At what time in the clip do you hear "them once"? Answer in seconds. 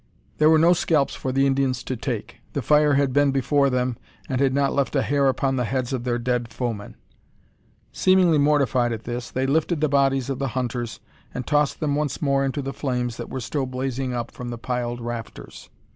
11.81-12.19